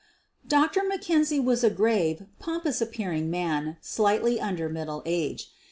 Dr. 0.47 0.83
Mackenzie 0.87 1.39
was 1.39 1.63
a 1.63 1.69
grave, 1.69 2.23
pompous 2.39 2.81
appearing 2.81 3.29
man, 3.29 3.77
slightly 3.81 4.39
under 4.41 4.67
middle 4.67 5.03
age. 5.05 5.51